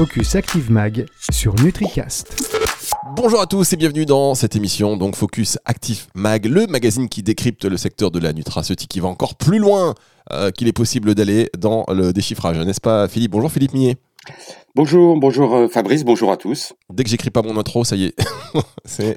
Focus 0.00 0.34
Active 0.34 0.72
Mag 0.72 1.04
sur 1.30 1.54
NutriCast. 1.56 2.34
Bonjour 3.14 3.38
à 3.38 3.46
tous 3.46 3.70
et 3.74 3.76
bienvenue 3.76 4.06
dans 4.06 4.34
cette 4.34 4.56
émission 4.56 4.96
donc 4.96 5.14
Focus 5.14 5.58
Active 5.66 6.06
Mag, 6.14 6.46
le 6.46 6.66
magazine 6.66 7.06
qui 7.10 7.22
décrypte 7.22 7.66
le 7.66 7.76
secteur 7.76 8.10
de 8.10 8.18
la 8.18 8.32
nutraceutique 8.32 8.88
qui 8.88 9.00
va 9.00 9.08
encore 9.08 9.34
plus 9.34 9.58
loin 9.58 9.94
euh, 10.32 10.50
qu'il 10.52 10.68
est 10.68 10.72
possible 10.72 11.14
d'aller 11.14 11.50
dans 11.58 11.84
le 11.90 12.14
déchiffrage, 12.14 12.56
n'est-ce 12.56 12.80
pas 12.80 13.08
Philippe? 13.08 13.32
Bonjour 13.32 13.52
Philippe 13.52 13.74
Millet. 13.74 13.98
Bonjour, 14.76 15.18
bonjour 15.18 15.56
euh, 15.56 15.68
Fabrice, 15.68 16.04
bonjour 16.04 16.30
à 16.30 16.36
tous. 16.36 16.74
Dès 16.90 17.02
que 17.02 17.10
j'écris 17.10 17.30
pas 17.30 17.42
mon 17.42 17.58
intro, 17.58 17.84
ça 17.84 17.96
y 17.96 18.04
est. 18.04 18.14
c'est 18.84 19.16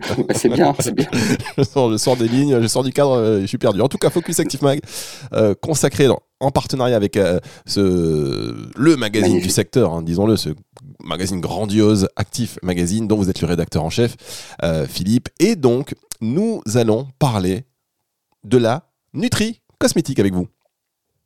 bien, 0.50 0.74
c'est 0.80 0.96
bien. 0.96 1.08
je, 1.58 1.64
sors, 1.64 2.18
des 2.18 2.28
lignes, 2.28 2.60
je 2.60 2.68
sors 2.68 2.84
du 2.84 2.92
cadre, 2.92 3.12
euh, 3.12 3.42
je 3.42 3.46
suis 3.46 3.58
perdu. 3.60 3.82
En 3.82 3.88
tout 3.88 3.98
cas, 4.00 4.10
Focus 4.10 4.40
Active 4.40 4.64
Mag, 4.64 4.82
euh, 5.34 5.54
consacré 5.54 6.08
en 6.44 6.52
partenariat 6.52 6.96
avec 6.96 7.18
ce, 7.66 8.70
le 8.76 8.96
magazine 8.96 9.40
du 9.40 9.50
secteur, 9.50 9.94
hein, 9.94 10.02
disons-le, 10.02 10.36
ce 10.36 10.50
magazine 11.04 11.42
grandiose, 11.42 12.08
Actif 12.16 12.60
Magazine, 12.62 13.08
dont 13.08 13.18
vous 13.18 13.30
êtes 13.30 13.42
le 13.42 13.48
rédacteur 13.48 13.84
en 13.84 13.90
chef, 13.90 14.16
Philippe. 14.88 15.30
Et 15.40 15.56
donc, 15.56 15.96
nous 16.22 16.62
allons 16.76 17.08
parler 17.20 17.66
de 18.44 18.58
la 18.58 18.90
Nutri 19.14 19.62
cosmétique 19.80 20.20
avec 20.20 20.34
vous. 20.34 20.48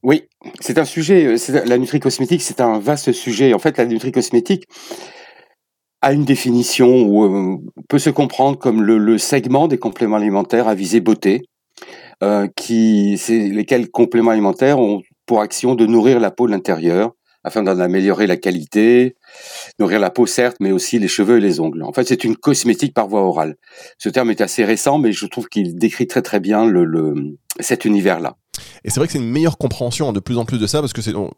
Oui, 0.03 0.23
c'est 0.59 0.77
un 0.77 0.85
sujet, 0.85 1.25
euh, 1.25 1.63
la 1.65 1.77
nutri-cosmétique, 1.77 2.41
c'est 2.41 2.61
un 2.61 2.79
vaste 2.79 3.11
sujet. 3.11 3.53
En 3.53 3.59
fait, 3.59 3.77
la 3.77 3.85
nutri-cosmétique 3.85 4.65
a 6.01 6.13
une 6.13 6.23
définition 6.23 7.03
où 7.03 7.25
euh, 7.25 7.57
peut 7.89 7.99
se 7.99 8.09
comprendre 8.09 8.57
comme 8.57 8.81
le, 8.83 9.17
segment 9.17 9.67
des 9.67 9.77
compléments 9.77 10.17
alimentaires 10.17 10.67
à 10.67 10.75
visée 10.75 11.01
beauté, 11.01 11.41
euh, 12.23 12.47
qui, 12.55 13.19
lesquels 13.27 13.89
compléments 13.89 14.31
alimentaires 14.31 14.79
ont 14.79 15.01
pour 15.27 15.41
action 15.41 15.75
de 15.75 15.85
nourrir 15.85 16.19
la 16.19 16.31
peau 16.31 16.47
de 16.47 16.51
l'intérieur 16.51 17.11
afin 17.43 17.63
d'en 17.63 17.79
améliorer 17.79 18.27
la 18.27 18.35
qualité, 18.35 19.15
nourrir 19.79 19.99
la 19.99 20.09
peau 20.09 20.25
certes, 20.25 20.57
mais 20.59 20.71
aussi 20.71 20.99
les 20.99 21.07
cheveux 21.07 21.37
et 21.37 21.39
les 21.39 21.59
ongles. 21.59 21.83
En 21.83 21.93
fait, 21.93 22.05
c'est 22.05 22.23
une 22.23 22.35
cosmétique 22.35 22.93
par 22.93 23.07
voie 23.07 23.21
orale. 23.21 23.55
Ce 23.99 24.09
terme 24.09 24.31
est 24.31 24.41
assez 24.41 24.65
récent, 24.65 24.97
mais 24.97 25.13
je 25.13 25.25
trouve 25.27 25.47
qu'il 25.47 25.77
décrit 25.77 26.07
très 26.07 26.21
très 26.21 26.39
bien 26.39 26.65
le 26.65 27.37
cet 27.59 27.85
univers-là. 27.85 28.35
Et 28.83 28.89
c'est 28.89 28.99
vrai 28.99 29.07
que 29.07 29.13
c'est 29.13 29.19
une 29.19 29.29
meilleure 29.29 29.57
compréhension 29.57 30.13
de 30.13 30.19
plus 30.19 30.37
en 30.37 30.45
plus 30.45 30.59
de 30.59 30.67
ça, 30.67 30.79
parce 30.81 30.93
que 30.93 31.01
c'est 31.01 31.13
bon, 31.13 31.31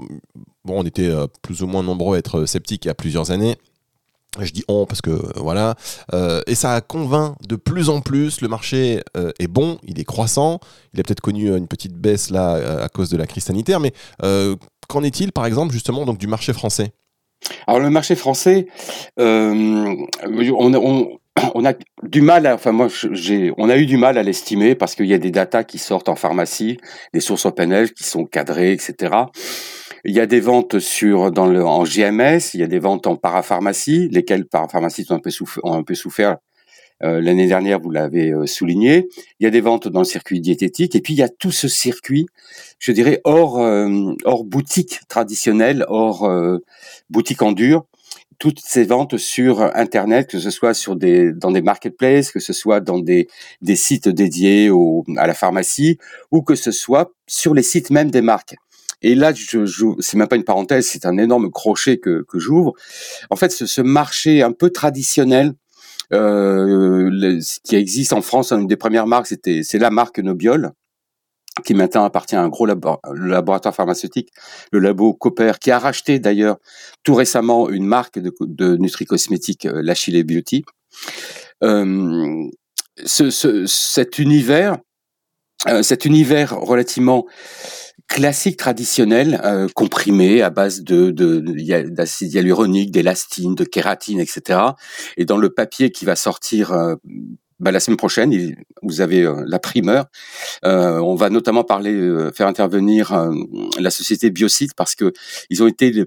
on 0.65 0.83
était 0.83 1.07
euh, 1.07 1.27
plus 1.41 1.63
ou 1.63 1.67
moins 1.67 1.83
nombreux 1.83 2.15
à 2.15 2.19
être 2.19 2.45
sceptiques 2.45 2.85
il 2.85 2.87
y 2.87 2.91
a 2.91 2.95
plusieurs 2.95 3.31
années. 3.31 3.57
Je 4.39 4.51
dis 4.51 4.63
on 4.67 4.85
parce 4.85 5.01
que 5.01 5.09
euh, 5.09 5.31
voilà, 5.37 5.73
euh, 6.13 6.41
et 6.45 6.53
ça 6.53 6.79
convainc 6.81 7.35
de 7.47 7.55
plus 7.55 7.89
en 7.89 8.01
plus. 8.01 8.41
Le 8.41 8.47
marché 8.47 9.01
est 9.39 9.47
bon, 9.47 9.79
il 9.83 9.99
est 9.99 10.05
croissant. 10.05 10.59
Il 10.93 10.99
a 10.99 11.03
peut-être 11.03 11.21
connu 11.21 11.55
une 11.55 11.67
petite 11.67 11.93
baisse 11.93 12.29
là 12.29 12.83
à 12.83 12.89
cause 12.89 13.09
de 13.09 13.17
la 13.17 13.25
crise 13.25 13.45
sanitaire, 13.45 13.79
mais 13.79 13.93
qu'en 14.87 15.03
est-il 15.03 15.31
par 15.31 15.45
exemple 15.45 15.73
justement 15.73 16.05
donc 16.05 16.17
du 16.17 16.27
marché 16.27 16.53
français? 16.53 16.91
Alors 17.67 17.79
le 17.79 17.89
marché 17.89 18.15
français, 18.15 18.67
on, 19.17 19.97
a 21.65 21.73
du 22.03 22.21
mal, 22.21 22.47
enfin 22.47 22.71
moi 22.71 22.87
j'ai, 23.11 23.53
on 23.57 23.69
a 23.69 23.77
eu 23.77 23.85
du 23.85 23.97
mal 23.97 24.17
à 24.17 24.23
l'estimer 24.23 24.75
parce 24.75 24.95
qu'il 24.95 25.05
y 25.05 25.13
a 25.13 25.17
des 25.17 25.31
datas 25.31 25.63
qui 25.63 25.77
sortent 25.77 26.09
en 26.09 26.15
pharmacie, 26.15 26.77
des 27.13 27.19
sources 27.19 27.45
OpenEdge 27.45 27.93
qui 27.93 28.03
sont 28.03 28.25
cadrées, 28.25 28.73
etc. 28.73 29.11
Il 30.05 30.15
y 30.15 30.19
a 30.19 30.25
des 30.25 30.39
ventes 30.39 30.79
sur 30.79 31.31
dans 31.31 31.47
le 31.47 31.65
en 31.65 31.83
GMS, 31.83 32.53
il 32.53 32.61
y 32.61 32.63
a 32.63 32.67
des 32.67 32.79
ventes 32.79 33.07
en 33.07 33.15
parapharmacie, 33.15 34.07
lesquelles 34.09 34.45
parapharmacie 34.45 35.05
ont 35.09 35.15
un 35.15 35.19
peu 35.19 35.29
souffert, 35.29 35.63
ont 35.65 35.73
un 35.73 35.83
peu 35.83 35.95
souffert 35.95 36.37
euh, 37.03 37.21
l'année 37.21 37.47
dernière, 37.47 37.79
vous 37.79 37.91
l'avez 37.91 38.31
euh, 38.31 38.45
souligné. 38.45 39.07
Il 39.39 39.45
y 39.45 39.47
a 39.47 39.49
des 39.49 39.61
ventes 39.61 39.87
dans 39.87 39.99
le 39.99 40.05
circuit 40.05 40.41
diététique, 40.41 40.95
et 40.95 41.01
puis 41.01 41.13
il 41.13 41.17
y 41.17 41.23
a 41.23 41.29
tout 41.29 41.51
ce 41.51 41.67
circuit, 41.67 42.27
je 42.77 42.91
dirais 42.91 43.21
hors 43.23 43.59
euh, 43.59 44.13
hors 44.25 44.43
boutique 44.43 44.99
traditionnelle, 45.07 45.85
hors 45.87 46.29
boutique 47.09 47.41
en 47.41 47.51
dur, 47.51 47.85
toutes 48.37 48.59
ces 48.59 48.85
ventes 48.85 49.17
sur 49.17 49.61
Internet, 49.75 50.29
que 50.29 50.39
ce 50.39 50.49
soit 50.49 50.73
sur 50.73 50.95
des, 50.95 51.33
dans 51.33 51.51
des 51.51 51.61
marketplaces, 51.61 52.31
que 52.31 52.39
ce 52.39 52.53
soit 52.53 52.79
dans 52.79 52.99
des, 52.99 53.27
des 53.61 53.75
sites 53.75 54.09
dédiés 54.09 54.69
au, 54.69 55.03
à 55.17 55.27
la 55.27 55.33
pharmacie, 55.33 55.97
ou 56.31 56.41
que 56.41 56.55
ce 56.55 56.71
soit 56.71 57.11
sur 57.27 57.53
les 57.53 57.63
sites 57.63 57.91
même 57.91 58.11
des 58.11 58.21
marques. 58.21 58.55
Et 59.01 59.15
là, 59.15 59.33
je, 59.33 59.65
je 59.65 59.85
c'est 59.99 60.17
même 60.17 60.27
pas 60.27 60.35
une 60.35 60.43
parenthèse, 60.43 60.87
c'est 60.87 61.05
un 61.05 61.17
énorme 61.17 61.51
crochet 61.51 61.97
que, 61.97 62.25
que 62.27 62.39
j'ouvre. 62.39 62.73
En 63.29 63.35
fait, 63.35 63.49
ce, 63.49 63.65
ce, 63.65 63.81
marché 63.81 64.41
un 64.41 64.51
peu 64.51 64.69
traditionnel 64.69 65.53
euh, 66.13 67.39
qui 67.63 67.75
existe 67.75 68.13
en 68.13 68.21
France, 68.21 68.51
une 68.51 68.67
des 68.67 68.77
premières 68.77 69.07
marques, 69.07 69.27
c'était 69.27 69.61
c'est 69.63 69.79
la 69.79 69.89
marque 69.89 70.19
Nobiol, 70.19 70.73
qui 71.63 71.73
maintenant 71.73 72.03
appartient 72.03 72.35
à 72.35 72.41
un 72.41 72.49
gros 72.49 72.65
laboratoire 72.65 73.75
pharmaceutique, 73.75 74.29
le 74.71 74.79
labo 74.79 75.13
Cooper, 75.13 75.53
qui 75.59 75.71
a 75.71 75.79
racheté 75.79 76.19
d'ailleurs 76.19 76.57
tout 77.03 77.15
récemment 77.15 77.69
une 77.69 77.85
marque 77.85 78.19
de, 78.19 78.33
de 78.41 78.77
nutri-cosmétique, 78.77 79.65
euh, 79.65 79.81
l'Achille 79.83 80.23
Beauty. 80.23 80.63
Euh, 81.63 82.49
ce, 83.05 83.65
cet 83.65 84.19
univers, 84.19 84.77
euh, 85.67 85.83
cet 85.83 86.05
univers 86.05 86.59
relativement 86.59 87.25
classique 88.09 88.57
traditionnel, 88.57 89.39
euh, 89.45 89.67
comprimé 89.73 90.41
à 90.41 90.49
base 90.49 90.81
de 90.81 91.11
d'acide 91.89 92.33
hyaluronique, 92.33 92.91
d'élastine, 92.91 93.55
de 93.55 93.63
kératine, 93.63 94.19
etc. 94.19 94.59
Et 95.15 95.25
dans 95.25 95.37
le 95.37 95.51
papier 95.51 95.91
qui 95.91 96.05
va 96.05 96.15
sortir 96.15 96.73
euh, 96.73 96.95
bah, 97.59 97.71
la 97.71 97.79
semaine 97.79 97.97
prochaine, 97.97 98.55
vous 98.81 99.01
avez 99.01 99.21
euh, 99.21 99.43
la 99.45 99.59
primeur. 99.59 100.07
Euh, 100.65 100.97
on 100.99 101.15
va 101.15 101.29
notamment 101.29 101.63
parler, 101.63 102.29
faire 102.33 102.47
intervenir 102.47 103.31
la 103.79 103.91
société 103.91 104.31
Biocide 104.31 104.73
parce 104.75 104.95
que 104.95 105.13
ils 105.51 105.61
ont 105.61 105.67
été 105.67 106.05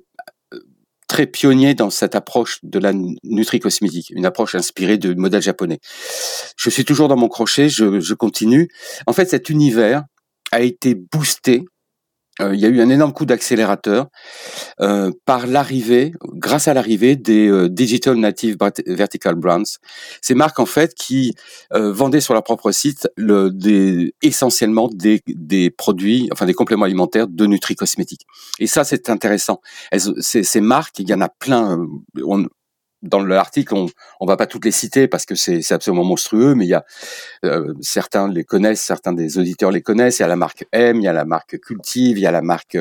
très 1.06 1.26
pionniers 1.26 1.74
dans 1.74 1.90
cette 1.90 2.14
approche 2.16 2.58
de 2.62 2.78
la 2.78 2.92
nutri-cosmétique, 3.22 4.10
une 4.16 4.26
approche 4.26 4.54
inspirée 4.54 4.98
du 4.98 5.14
modèle 5.14 5.42
japonais. 5.42 5.78
Je 6.56 6.68
suis 6.70 6.84
toujours 6.84 7.08
dans 7.08 7.16
mon 7.16 7.28
crochet, 7.28 7.68
je, 7.68 8.00
je 8.00 8.14
continue. 8.14 8.68
En 9.06 9.12
fait, 9.12 9.28
cet 9.28 9.50
univers 9.50 10.04
a 10.52 10.62
été 10.62 10.94
boosté 10.94 11.64
il 12.40 12.58
y 12.58 12.64
a 12.64 12.68
eu 12.68 12.80
un 12.80 12.88
énorme 12.88 13.12
coup 13.12 13.26
d'accélérateur 13.26 14.08
euh, 14.80 15.10
par 15.26 15.46
l'arrivée, 15.46 16.12
grâce 16.34 16.66
à 16.66 16.74
l'arrivée 16.74 17.14
des 17.16 17.48
euh, 17.48 17.68
Digital 17.68 18.16
Native 18.16 18.56
Vertical 18.86 19.34
Brands. 19.34 19.78
Ces 20.22 20.34
marques 20.34 20.58
en 20.58 20.66
fait 20.66 20.94
qui 20.94 21.34
vendaient 21.70 22.20
sur 22.20 22.34
leur 22.34 22.42
propre 22.42 22.70
site 22.72 23.08
le, 23.16 23.50
des, 23.50 24.14
essentiellement 24.22 24.88
des, 24.88 25.20
des 25.26 25.70
produits, 25.70 26.28
enfin 26.32 26.46
des 26.46 26.54
compléments 26.54 26.84
alimentaires 26.84 27.28
de 27.28 27.46
nutri-cosmétiques. 27.46 28.26
Et 28.58 28.66
ça 28.66 28.84
c'est 28.84 29.10
intéressant. 29.10 29.60
Ces, 30.20 30.42
ces 30.42 30.60
marques, 30.60 30.98
il 30.98 31.08
y 31.08 31.14
en 31.14 31.20
a 31.20 31.28
plein. 31.28 31.86
Dans 33.02 33.22
l'article, 33.22 33.74
on 33.74 33.86
on 34.20 34.26
va 34.26 34.36
pas 34.36 34.46
toutes 34.46 34.64
les 34.64 34.70
citer 34.70 35.08
parce 35.08 35.26
que 35.26 35.34
c'est 35.34 35.72
absolument 35.72 36.04
monstrueux, 36.04 36.54
mais 36.54 36.64
il 36.64 36.70
y 36.70 36.74
a 36.74 36.84
euh, 37.44 37.74
certains 37.80 38.28
les 38.28 38.44
connaissent, 38.44 38.82
certains 38.82 39.12
des 39.12 39.38
auditeurs 39.38 39.70
les 39.70 39.82
connaissent. 39.82 40.18
Il 40.18 40.22
y 40.22 40.24
a 40.24 40.28
la 40.28 40.36
marque 40.36 40.66
M, 40.72 40.98
il 41.00 41.04
y 41.04 41.08
a 41.08 41.12
la 41.12 41.24
marque 41.24 41.58
Cultive, 41.58 42.18
il 42.18 42.22
y 42.22 42.26
a 42.26 42.30
la 42.30 42.42
marque 42.42 42.78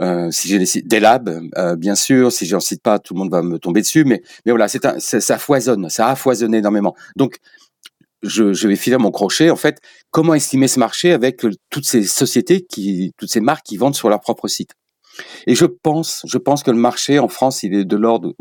euh, 0.00 0.30
si 0.30 0.48
j'ai 0.48 0.82
Delab, 0.82 1.48
euh, 1.56 1.76
bien 1.76 1.94
sûr. 1.94 2.30
Si 2.32 2.46
j'en 2.46 2.60
cite 2.60 2.82
pas, 2.82 2.98
tout 2.98 3.14
le 3.14 3.20
monde 3.20 3.30
va 3.30 3.42
me 3.42 3.58
tomber 3.58 3.80
dessus. 3.80 4.04
Mais 4.04 4.22
voilà, 4.44 4.68
c'est 4.68 4.80
ça 4.98 5.38
foisonne, 5.38 5.88
ça 5.88 6.08
a 6.08 6.16
foisonné 6.16 6.58
énormément. 6.58 6.94
Donc 7.16 7.38
je, 8.22 8.66
vais 8.66 8.76
filer 8.76 8.98
mon 8.98 9.10
crochet. 9.10 9.50
En 9.50 9.56
fait, 9.56 9.80
comment 10.10 10.34
estimer 10.34 10.68
ce 10.68 10.78
marché 10.78 11.12
avec 11.12 11.42
toutes 11.70 11.86
ces 11.86 12.02
sociétés 12.04 12.62
qui, 12.62 13.12
toutes 13.16 13.30
ces 13.30 13.40
marques 13.40 13.64
qui 13.64 13.76
vendent 13.76 13.94
sur 13.94 14.08
leur 14.08 14.20
propre 14.20 14.48
site? 14.48 14.72
Et 15.46 15.54
je 15.54 15.64
pense, 15.64 16.22
je 16.26 16.36
pense 16.36 16.62
que 16.62 16.70
le 16.70 16.76
marché 16.76 17.18
en 17.18 17.28
France, 17.28 17.62
il 17.62 17.74
est 17.74 17.84
de 17.84 17.96
l'ordre 17.96 18.34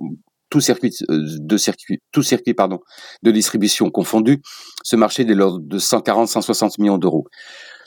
tout 0.50 0.62
circuit 0.62 0.94
euh, 1.10 1.26
de 1.40 1.58
circuit, 1.58 2.00
tout 2.12 2.24
circuit 2.24 2.54
pardon, 2.54 2.80
de 3.24 3.32
distribution 3.32 3.90
confondu, 3.90 4.42
ce 4.84 4.96
marché 4.96 5.24
est 5.24 5.26
de 5.26 5.34
l'ordre 5.34 5.60
de 5.62 5.80
140-160 5.80 6.82
millions 6.82 6.98
d'euros. 6.98 7.26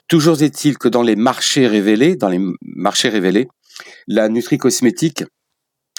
Toujours 0.08 0.42
est-il 0.42 0.78
que 0.78 0.88
dans 0.88 1.02
les 1.02 1.16
marchés 1.16 1.66
révélés, 1.66 2.16
dans 2.16 2.28
les 2.28 2.40
marchés 2.62 3.10
révélés, 3.10 3.48
la 4.06 4.28
nutri-cosmétique 4.28 5.24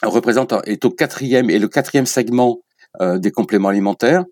représente 0.03 0.53
est 0.65 0.83
au 0.85 0.89
quatrième 0.89 1.49
et 1.49 1.59
le 1.59 1.67
quatrième 1.67 2.05
segment 2.05 2.59
euh, 3.01 3.19
des 3.19 3.31
compléments 3.31 3.69
alimentaires 3.69 4.25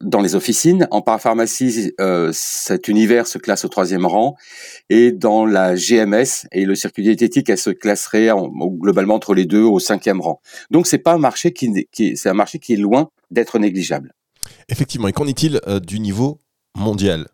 dans 0.00 0.20
les 0.20 0.34
officines. 0.34 0.86
En 0.90 1.02
parapharmacie, 1.02 1.92
euh, 2.00 2.30
cet 2.32 2.88
univers 2.88 3.26
se 3.26 3.38
classe 3.38 3.64
au 3.64 3.68
troisième 3.68 4.06
rang. 4.06 4.36
Et 4.90 5.12
dans 5.12 5.46
la 5.46 5.74
GMS 5.74 6.46
et 6.52 6.64
le 6.64 6.74
circuit 6.74 7.02
diététique, 7.02 7.48
elle 7.50 7.58
se 7.58 7.70
classerait 7.70 8.30
globalement 8.80 9.14
entre 9.14 9.34
les 9.34 9.44
deux 9.46 9.62
au 9.62 9.78
cinquième 9.78 10.20
rang. 10.20 10.40
Donc 10.70 10.86
c'est 10.86 10.98
pas 10.98 11.12
un 11.12 11.18
marché 11.18 11.52
qui, 11.52 11.86
qui 11.92 12.16
c'est 12.16 12.28
un 12.28 12.34
marché 12.34 12.58
qui 12.58 12.74
est 12.74 12.76
loin 12.76 13.10
d'être 13.30 13.58
négligeable. 13.58 14.12
Effectivement. 14.68 15.08
Et 15.08 15.12
qu'en 15.12 15.26
est-il 15.26 15.60
euh, 15.66 15.80
du 15.80 16.00
niveau 16.00 16.38
mondial? 16.76 17.28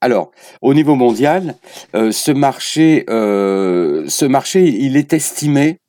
Alors, 0.00 0.30
au 0.60 0.74
niveau 0.74 0.94
mondial, 0.94 1.56
euh, 1.94 2.12
ce 2.12 2.30
marché, 2.30 3.04
euh, 3.08 4.04
ce 4.08 4.24
marché, 4.24 4.68
il 4.68 4.96
est 4.96 5.12
estimé 5.12 5.80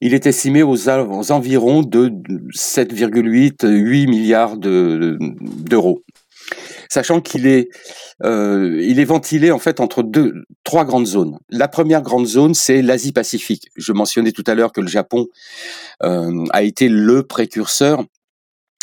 il 0.00 0.14
est 0.14 0.26
estimé 0.26 0.62
aux, 0.62 0.88
environs 0.88 1.82
de 1.82 2.08
7,8 2.54 3.66
8 3.66 4.06
milliards 4.06 4.56
d'euros. 4.56 6.02
sachant 6.88 7.20
qu'il 7.20 7.46
est, 7.46 7.68
euh, 8.24 8.80
est 8.80 9.04
ventilé 9.04 9.50
en 9.50 9.58
fait 9.58 9.80
entre 9.80 10.02
deux, 10.02 10.34
trois 10.64 10.84
grandes 10.84 11.06
zones. 11.06 11.38
La 11.48 11.68
première 11.68 12.02
grande 12.02 12.26
zone, 12.26 12.54
c'est 12.54 12.82
l'Asie-Pacifique. 12.82 13.68
Je 13.76 13.92
mentionnais 13.92 14.32
tout 14.32 14.44
à 14.46 14.54
l'heure 14.54 14.72
que 14.72 14.80
le 14.80 14.88
Japon 14.88 15.26
euh, 16.02 16.44
a 16.50 16.62
été 16.62 16.88
le 16.88 17.22
précurseur 17.22 18.04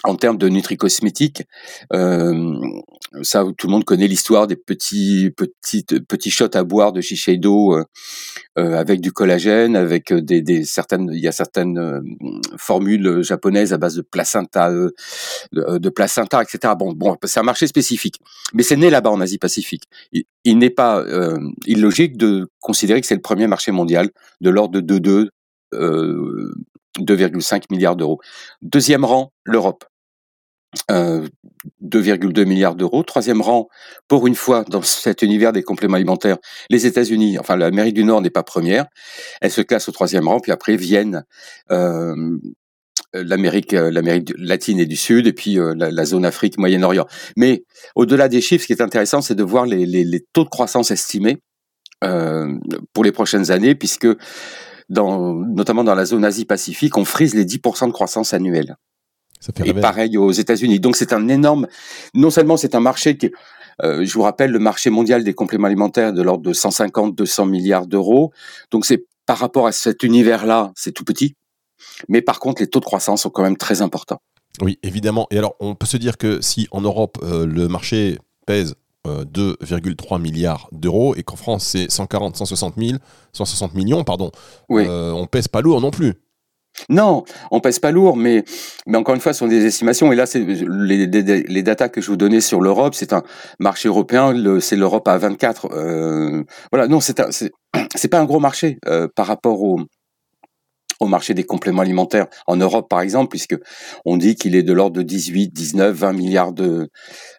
en 0.03 0.15
termes 0.15 0.37
de 0.37 0.47
nutricosmétiques, 0.47 1.43
euh, 1.91 2.53
ça 3.23 3.43
tout 3.57 3.67
le 3.67 3.71
monde 3.71 3.83
connaît 3.83 4.07
l'histoire 4.07 4.45
des 4.45 4.55
petits 4.55 5.31
petits 5.35 5.83
petits 5.83 6.29
shots 6.29 6.55
à 6.55 6.63
boire 6.63 6.93
de 6.93 7.01
Shiseido 7.01 7.73
euh, 7.73 7.83
euh, 8.59 8.77
avec 8.77 9.01
du 9.01 9.11
collagène, 9.11 9.75
avec 9.75 10.13
des, 10.13 10.41
des, 10.41 10.63
certaines 10.65 11.09
il 11.11 11.19
y 11.19 11.27
a 11.27 11.31
certaines 11.31 11.79
euh, 11.79 12.01
formules 12.57 13.23
japonaises 13.23 13.73
à 13.73 13.77
base 13.77 13.95
de 13.95 14.01
placenta 14.03 14.71
de, 14.71 14.93
de, 15.51 15.89
placenta 15.89 16.43
etc. 16.43 16.75
Bon 16.77 16.93
bon 16.93 17.17
c'est 17.23 17.39
un 17.39 17.43
marché 17.43 17.65
spécifique, 17.65 18.19
mais 18.53 18.61
c'est 18.63 18.77
né 18.77 18.91
là-bas 18.91 19.09
en 19.09 19.19
Asie 19.19 19.39
Pacifique. 19.39 19.83
Il, 20.11 20.23
il 20.43 20.59
n'est 20.59 20.69
pas 20.69 21.03
illogique 21.65 22.17
de 22.17 22.47
considérer 22.61 23.01
que 23.01 23.07
c'est 23.07 23.15
le 23.15 23.21
premier 23.21 23.47
marché 23.47 23.71
mondial 23.71 24.09
de 24.41 24.49
l'ordre 24.49 24.79
de 24.79 24.99
2,2 24.99 26.51
2,5 26.99 27.63
milliards 27.71 27.95
d'euros. 27.95 28.19
Deuxième 28.61 29.05
rang, 29.05 29.31
l'Europe. 29.45 29.85
2,2 30.89 32.45
milliards 32.45 32.75
d'euros. 32.75 33.03
Troisième 33.03 33.41
rang, 33.41 33.67
pour 34.07 34.27
une 34.27 34.35
fois, 34.35 34.63
dans 34.69 34.81
cet 34.83 35.21
univers 35.21 35.53
des 35.53 35.63
compléments 35.63 35.95
alimentaires, 35.95 36.37
les 36.69 36.85
États-Unis, 36.85 37.39
enfin 37.39 37.55
l'Amérique 37.55 37.95
du 37.95 38.03
Nord 38.03 38.21
n'est 38.21 38.29
pas 38.29 38.43
première, 38.43 38.85
elle 39.41 39.51
se 39.51 39.61
classe 39.61 39.89
au 39.89 39.91
troisième 39.91 40.27
rang, 40.27 40.39
puis 40.39 40.51
après 40.51 40.75
viennent 40.75 41.23
euh, 41.71 42.37
l'Amérique, 43.13 43.71
l'Amérique 43.71 44.33
latine 44.37 44.79
et 44.79 44.85
du 44.85 44.97
Sud, 44.97 45.27
et 45.27 45.33
puis 45.33 45.57
la, 45.75 46.05
zone 46.05 46.25
Afrique, 46.25 46.57
Moyen-Orient. 46.57 47.07
Mais 47.35 47.63
au-delà 47.95 48.27
des 48.27 48.41
chiffres, 48.41 48.63
ce 48.63 48.67
qui 48.67 48.73
est 48.73 48.81
intéressant, 48.81 49.21
c'est 49.21 49.35
de 49.35 49.43
voir 49.43 49.65
les, 49.65 50.19
taux 50.33 50.43
de 50.43 50.49
croissance 50.49 50.91
estimés 50.91 51.37
euh, 52.03 52.53
pour 52.93 53.03
les 53.03 53.11
prochaines 53.11 53.49
années, 53.49 53.75
puisque 53.75 54.07
dans, 54.89 55.33
notamment 55.33 55.83
dans 55.83 55.95
la 55.95 56.05
zone 56.05 56.23
Asie-Pacifique, 56.23 56.97
on 56.97 57.05
frise 57.05 57.35
les 57.35 57.45
10% 57.45 57.87
de 57.87 57.91
croissance 57.91 58.33
annuelle. 58.33 58.77
et 59.63 59.73
pareil 59.73 60.17
aux 60.17 60.31
États-Unis. 60.31 60.79
Donc 60.79 60.95
c'est 60.95 61.13
un 61.13 61.27
énorme. 61.27 61.67
Non 62.13 62.29
seulement 62.29 62.57
c'est 62.57 62.75
un 62.75 62.79
marché 62.79 63.17
qui, 63.17 63.31
euh, 63.83 64.05
je 64.05 64.13
vous 64.13 64.23
rappelle, 64.23 64.51
le 64.51 64.59
marché 64.59 64.89
mondial 64.89 65.23
des 65.23 65.33
compléments 65.33 65.67
alimentaires 65.67 66.13
de 66.13 66.21
l'ordre 66.21 66.43
de 66.43 66.53
150-200 66.53 67.49
milliards 67.49 67.87
d'euros. 67.87 68.31
Donc 68.71 68.85
c'est 68.85 69.05
par 69.25 69.37
rapport 69.37 69.67
à 69.67 69.71
cet 69.71 70.03
univers-là, 70.03 70.71
c'est 70.75 70.91
tout 70.91 71.03
petit. 71.03 71.35
Mais 72.07 72.21
par 72.21 72.39
contre, 72.39 72.61
les 72.61 72.67
taux 72.67 72.79
de 72.79 72.85
croissance 72.85 73.23
sont 73.23 73.29
quand 73.29 73.43
même 73.43 73.57
très 73.57 73.81
importants. 73.81 74.21
Oui, 74.61 74.79
évidemment. 74.81 75.27
Et 75.29 75.37
alors, 75.37 75.55
on 75.59 75.75
peut 75.75 75.85
se 75.85 75.97
dire 75.97 76.17
que 76.17 76.41
si 76.41 76.67
en 76.71 76.81
Europe 76.81 77.19
euh, 77.21 77.45
le 77.45 77.67
marché 77.67 78.17
pèse 78.45 78.75
2,3 79.23 80.15
euh, 80.15 80.19
milliards 80.19 80.67
d'euros 80.71 81.15
et 81.15 81.23
qu'en 81.23 81.35
France 81.35 81.65
c'est 81.65 81.89
140, 81.89 82.37
160 82.37 82.75
000, 82.77 82.97
160 83.33 83.73
millions, 83.75 84.03
pardon. 84.03 84.31
Oui. 84.69 84.85
Euh, 84.87 85.11
on 85.11 85.25
pèse 85.25 85.47
pas 85.47 85.61
lourd 85.61 85.81
non 85.81 85.91
plus. 85.91 86.13
Non, 86.89 87.23
on 87.51 87.59
pèse 87.59 87.79
pas 87.79 87.91
lourd, 87.91 88.15
mais, 88.15 88.43
mais 88.85 88.97
encore 88.97 89.15
une 89.15 89.21
fois, 89.21 89.33
ce 89.33 89.39
sont 89.39 89.47
des 89.47 89.65
estimations. 89.65 90.11
Et 90.13 90.15
là, 90.15 90.25
c'est 90.25 90.39
les, 90.39 91.07
les, 91.07 91.43
les 91.43 91.63
datas 91.63 91.89
que 91.89 92.01
je 92.01 92.07
vous 92.07 92.17
donnais 92.17 92.39
sur 92.39 92.61
l'Europe, 92.61 92.93
c'est 92.93 93.13
un 93.13 93.23
marché 93.59 93.87
européen, 93.89 94.33
c'est 94.59 94.75
l'Europe 94.75 95.07
à 95.07 95.17
24. 95.17 95.69
Euh, 95.71 96.43
voilà, 96.71 96.87
non, 96.87 96.99
c'est 96.99 97.19
c'est 97.95 98.07
pas 98.07 98.19
un 98.19 98.25
gros 98.25 98.39
marché 98.39 98.77
euh, 98.87 99.07
par 99.13 99.27
rapport 99.27 99.61
au, 99.61 99.81
au 100.99 101.07
marché 101.07 101.33
des 101.33 101.43
compléments 101.43 101.81
alimentaires 101.81 102.27
en 102.47 102.55
Europe, 102.55 102.89
par 102.89 103.01
exemple, 103.01 103.29
puisque 103.29 103.55
on 104.05 104.17
dit 104.17 104.35
qu'il 104.35 104.55
est 104.55 104.63
de 104.63 104.73
l'ordre 104.73 104.97
de 104.97 105.01
18, 105.01 105.49
19, 105.49 105.95
20 105.95 106.13
milliards 106.13 106.53
de 106.53 106.89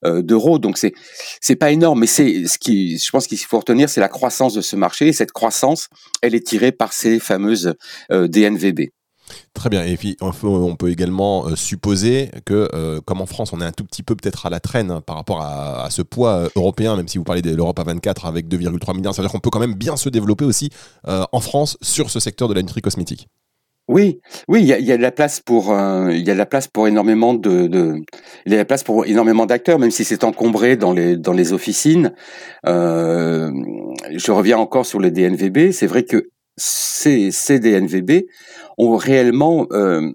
euh, 0.05 0.23
d'euros. 0.23 0.59
Donc 0.59 0.79
c'est 0.79 0.93
c'est 1.41 1.57
pas 1.57 1.71
énorme, 1.71 2.01
mais 2.01 2.07
c'est 2.07 2.47
ce 2.47 2.59
qui, 2.59 2.99
je 2.99 3.11
pense 3.11 3.27
qu'il 3.27 3.39
faut 3.39 3.59
retenir, 3.59 3.89
c'est 3.89 4.01
la 4.01 4.09
croissance 4.09 4.55
de 4.55 4.61
ce 4.61 4.77
marché. 4.77 5.09
Et 5.09 5.13
cette 5.13 5.33
croissance, 5.33 5.89
elle 6.23 6.35
est 6.35 6.47
tirée 6.47 6.73
par 6.73 6.93
ces 6.93 7.19
fameuses 7.19 7.75
euh, 8.13 8.29
DNVB. 8.29 8.91
Très 9.53 9.69
bien. 9.69 9.85
Et 9.85 9.99
puis, 9.99 10.17
on 10.21 10.75
peut, 10.77 10.91
également 10.91 11.47
euh, 11.47 11.55
supposer 11.55 12.31
que, 12.47 12.99
comme 13.01 13.21
en 13.21 13.27
France, 13.27 13.53
on 13.53 13.61
est 13.61 13.65
un 13.65 13.73
tout 13.73 13.85
petit 13.85 14.03
peu 14.03 14.17
peut-être 14.17 14.47
à 14.47 14.51
la 14.51 14.59
traîne 14.59 14.91
hein, 14.91 15.03
par 15.03 15.17
rapport 15.17 15.43
à, 15.43 15.89
ce 15.91 16.01
poids 16.01 16.49
européen, 16.57 16.97
même 16.97 17.09
si 17.09 17.19
vous 17.19 17.25
parlez 17.25 17.43
de 17.43 17.55
l'Europe 17.55 17.79
à 17.79 17.85
24 17.85 18.25
avec 18.25 18.49
2,3 18.49 18.97
milliards, 18.97 19.15
ça 19.15 19.21
veut 19.21 19.29
dire 19.29 19.33
qu'on 19.33 19.41
peut 19.41 19.51
quand 19.51 19.61
même 19.61 19.75
bien 19.75 19.99
se 19.99 20.09
développer 20.09 20.47
aussi 20.47 20.71
en 21.05 21.41
France 21.41 21.77
sur 21.83 22.09
ce 22.09 22.21
secteur 22.21 22.49
de 22.49 22.55
la 22.55 22.63
nutri-cosmétique. 22.63 23.29
Oui, 23.89 24.21
oui, 24.49 24.61
il 24.61 24.67
y 24.67 24.73
a, 24.75 24.79
y 24.79 24.93
a, 24.93 24.99
de 24.99 25.03
la 25.03 25.11
place 25.11 25.41
pour 25.41 25.73
euh, 25.73 26.13
il 26.13 26.27
y 26.27 26.31
a 26.31 26.35
de 26.35 26.39
la 26.39 26.45
place 26.45 26.69
pour 26.69 26.87
énormément 26.89 27.33
de, 27.33 27.67
de 27.67 28.03
il 28.45 28.53
y 28.53 28.55
a 28.55 28.57
de 28.57 28.61
la 28.61 28.65
place 28.67 28.85
pour 28.85 29.07
énormément 29.07 29.47
d'acteurs, 29.47 29.79
même 29.79 29.91
si 29.91 30.05
c'est 30.05 30.25
encombré 30.25 30.77
dans 30.77 30.93
les 30.93 31.17
dans 31.17 31.33
les 31.33 31.55
officines. 31.55 32.13
Euh, 32.67 33.51
je 34.15 34.31
reviens 34.31 34.59
encore 34.59 34.85
sur 34.85 35.01
les 35.01 35.11
DNVB. 35.11 35.73
C'est 35.73 35.87
vrai 35.87 36.05
que 36.05 36.29
ces, 36.57 37.31
ces 37.31 37.61
DNVB 37.61 38.27
ont 38.77 38.97
réellement 38.97 39.67
euh, 39.73 40.13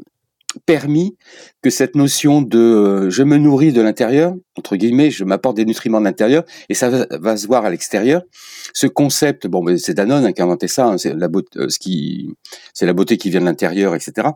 permis 0.65 1.17
que 1.61 1.69
cette 1.69 1.95
notion 1.95 2.41
de 2.41 2.59
euh, 2.59 3.09
je 3.09 3.23
me 3.23 3.37
nourris 3.37 3.73
de 3.73 3.81
l'intérieur, 3.81 4.35
entre 4.57 4.75
guillemets, 4.75 5.11
je 5.11 5.23
m'apporte 5.23 5.57
des 5.57 5.65
nutriments 5.65 5.99
de 5.99 6.05
l'intérieur 6.05 6.43
et 6.69 6.73
ça 6.73 6.89
va, 7.09 7.37
se 7.37 7.47
voir 7.47 7.65
à 7.65 7.69
l'extérieur. 7.69 8.21
Ce 8.73 8.87
concept, 8.87 9.47
bon, 9.47 9.63
ben, 9.63 9.77
c'est 9.77 9.93
Danone 9.93 10.33
qui 10.33 10.41
a 10.41 10.45
inventé 10.45 10.67
ça, 10.67 10.87
hein, 10.87 10.97
c'est 10.97 11.13
la 11.13 11.27
beauté, 11.27 11.59
euh, 11.59 11.67
c'est 12.73 12.85
la 12.85 12.93
beauté 12.93 13.17
qui 13.17 13.29
vient 13.29 13.41
de 13.41 13.45
l'intérieur, 13.45 13.95
etc. 13.95 14.29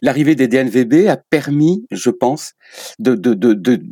L'arrivée 0.00 0.34
des 0.34 0.48
DNVB 0.48 1.08
a 1.08 1.16
permis, 1.16 1.86
je 1.90 2.10
pense, 2.10 2.54
de, 2.98 3.14
de, 3.14 3.34
de, 3.34 3.52
de 3.52 3.82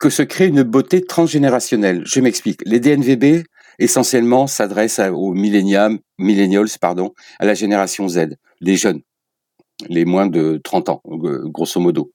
que 0.00 0.10
se 0.10 0.22
crée 0.22 0.46
une 0.46 0.62
beauté 0.62 1.02
transgénérationnelle. 1.02 2.02
Je 2.06 2.20
m'explique. 2.20 2.62
Les 2.64 2.80
DNVB 2.80 3.44
essentiellement 3.78 4.46
s'adressent 4.46 5.00
aux 5.12 5.32
millennials, 5.32 5.98
millennials, 6.18 6.68
pardon, 6.80 7.12
à 7.38 7.44
la 7.44 7.54
génération 7.54 8.08
Z, 8.08 8.36
les 8.60 8.76
jeunes 8.76 9.02
les 9.88 10.04
moins 10.04 10.26
de 10.26 10.60
30 10.62 10.88
ans, 10.88 11.02
grosso 11.04 11.80
modo. 11.80 12.12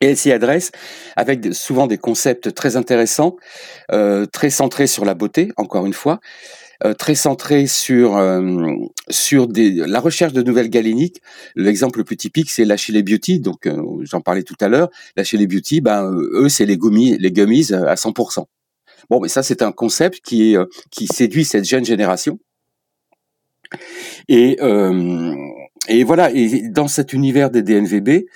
Et 0.00 0.06
elle 0.06 0.16
s'y 0.16 0.30
adresse 0.32 0.70
avec 1.16 1.52
souvent 1.52 1.86
des 1.86 1.98
concepts 1.98 2.54
très 2.54 2.76
intéressants, 2.76 3.36
euh, 3.90 4.26
très 4.26 4.50
centrés 4.50 4.86
sur 4.86 5.04
la 5.04 5.14
beauté, 5.14 5.50
encore 5.56 5.86
une 5.86 5.92
fois, 5.92 6.20
euh, 6.84 6.94
très 6.94 7.16
centrés 7.16 7.66
sur 7.66 8.16
euh, 8.16 8.76
sur 9.10 9.48
la 9.54 9.98
recherche 9.98 10.32
de 10.32 10.42
nouvelles 10.42 10.70
galéniques. 10.70 11.20
L'exemple 11.56 11.98
le 11.98 12.04
plus 12.04 12.16
typique, 12.16 12.50
c'est 12.50 12.64
l'Achille 12.64 13.02
Beauty. 13.02 13.40
Donc, 13.40 13.68
j'en 14.02 14.20
parlais 14.20 14.44
tout 14.44 14.56
à 14.60 14.68
l'heure. 14.68 14.88
l'Achille 15.16 15.46
Beauty, 15.48 15.80
ben 15.80 16.08
eux, 16.12 16.48
c'est 16.48 16.66
les 16.66 16.78
gummies, 16.78 17.18
les 17.18 17.72
à 17.72 17.96
100%. 17.96 18.44
Bon, 19.10 19.20
mais 19.20 19.28
ça, 19.28 19.42
c'est 19.42 19.62
un 19.62 19.72
concept 19.72 20.20
qui 20.24 20.56
qui 20.90 21.08
séduit 21.08 21.44
cette 21.44 21.64
jeune 21.64 21.84
génération. 21.84 22.38
Et 24.28 24.58
et 25.88 26.04
voilà, 26.04 26.30
et 26.32 26.68
dans 26.68 26.88
cet 26.88 27.12
univers 27.12 27.50
des 27.50 27.62
DNVB, 27.62 28.26